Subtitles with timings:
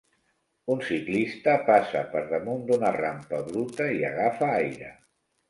[0.75, 4.91] Un ciclista passa per damunt d'una rampa bruta i agafa aire